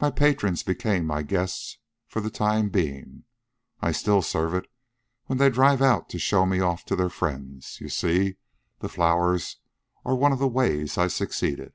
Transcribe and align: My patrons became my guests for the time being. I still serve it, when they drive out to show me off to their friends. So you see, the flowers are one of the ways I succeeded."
My 0.00 0.10
patrons 0.10 0.62
became 0.62 1.04
my 1.04 1.20
guests 1.22 1.76
for 2.06 2.22
the 2.22 2.30
time 2.30 2.70
being. 2.70 3.24
I 3.82 3.92
still 3.92 4.22
serve 4.22 4.54
it, 4.54 4.66
when 5.26 5.36
they 5.36 5.50
drive 5.50 5.82
out 5.82 6.08
to 6.08 6.18
show 6.18 6.46
me 6.46 6.58
off 6.58 6.86
to 6.86 6.96
their 6.96 7.10
friends. 7.10 7.66
So 7.66 7.84
you 7.84 7.90
see, 7.90 8.36
the 8.78 8.88
flowers 8.88 9.58
are 10.06 10.14
one 10.14 10.32
of 10.32 10.38
the 10.38 10.48
ways 10.48 10.96
I 10.96 11.08
succeeded." 11.08 11.74